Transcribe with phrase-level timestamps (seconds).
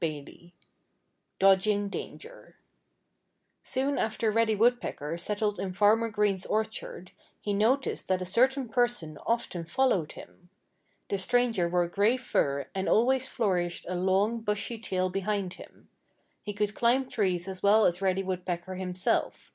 [0.03, 0.51] *XXII*
[1.37, 2.55] *DODGING DANGER*
[3.61, 9.19] Soon after Reddy Woodpecker settled in Farmer Green's orchard he noticed that a certain person
[9.27, 10.49] often followed him.
[11.09, 15.87] The stranger wore gray fur and always flourished a long, bushy tail behind him.
[16.41, 19.49] He could climb trees as well as Reddy Woodpecker himself.